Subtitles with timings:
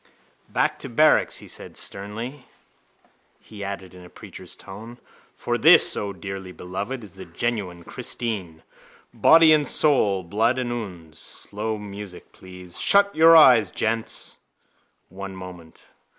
[0.49, 1.37] —Back to barracks!
[1.37, 2.47] he said sternly.
[3.39, 4.97] He added in a preacher's tone:
[5.35, 8.63] —For this, O dearly beloved, is the genuine Christine:
[9.13, 11.19] body and soul and blood and ouns.
[11.19, 12.79] Slow music, please.
[12.79, 14.39] Shut your eyes, gents.
[15.09, 15.91] One moment.